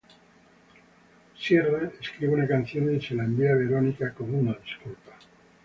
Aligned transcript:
Sierra 1.37 1.91
escribe 2.01 2.33
una 2.33 2.47
canción 2.47 2.95
y 2.95 2.99
se 2.99 3.13
la 3.13 3.23
envía 3.25 3.51
a 3.51 3.55
Veronica 3.55 4.11
como 4.15 4.35
una 4.39 4.53
disculpa. 4.53 5.11